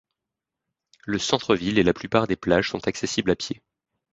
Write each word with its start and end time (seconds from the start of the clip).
Le 1.05 1.19
centre 1.19 1.55
ville 1.55 1.77
et 1.77 1.83
la 1.83 1.93
plupart 1.93 2.25
des 2.25 2.35
plages 2.35 2.71
sont 2.71 2.87
accessibles 2.87 3.29
à 3.29 3.35
pied. 3.35 3.61